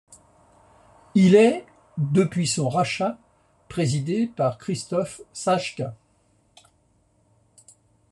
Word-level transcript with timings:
Il 1.13 1.35
est, 1.35 1.63
depuis 1.99 2.47
son 2.47 2.69
rachat, 2.69 3.19
présidé 3.69 4.25
par 4.35 4.57
Christophe 4.57 5.21
Czajka. 5.31 5.95